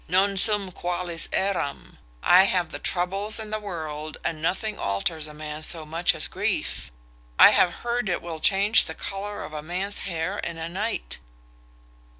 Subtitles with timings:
[0.09, 1.99] Non sum qualis eram.
[2.23, 6.27] I have had troubles in the world, and nothing alters a man so much as
[6.27, 6.89] grief.
[7.37, 11.19] I have heard it will change the colour of a man's hair in a night.